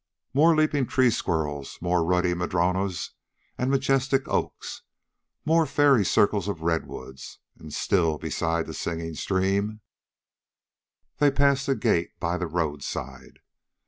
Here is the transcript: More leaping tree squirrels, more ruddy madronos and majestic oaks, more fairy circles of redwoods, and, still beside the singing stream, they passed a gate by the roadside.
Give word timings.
More 0.33 0.55
leaping 0.55 0.87
tree 0.87 1.11
squirrels, 1.11 1.77
more 1.79 2.03
ruddy 2.03 2.33
madronos 2.33 3.11
and 3.55 3.69
majestic 3.69 4.27
oaks, 4.27 4.81
more 5.45 5.67
fairy 5.67 6.03
circles 6.03 6.47
of 6.47 6.63
redwoods, 6.63 7.37
and, 7.59 7.71
still 7.71 8.17
beside 8.17 8.65
the 8.65 8.73
singing 8.73 9.13
stream, 9.13 9.81
they 11.19 11.29
passed 11.29 11.69
a 11.69 11.75
gate 11.75 12.19
by 12.19 12.39
the 12.39 12.47
roadside. 12.47 13.41